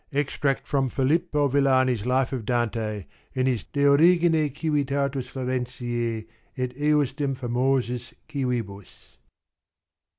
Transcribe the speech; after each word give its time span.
Extract 0.11 0.67
from 0.67 0.89
Filippo 0.89 1.47
Villani's 1.47 2.07
Life 2.07 2.33
of 2.33 2.43
Dante 2.43 3.05
in 3.35 3.45
his 3.45 3.63
De 3.65 3.85
Origine 3.85 4.51
Civitatis 4.51 5.27
Florentice 5.27 6.25
et 6.57 6.75
ejusdem 6.75 7.35
Famosh 7.37 8.11
Cwibus. 8.27 9.17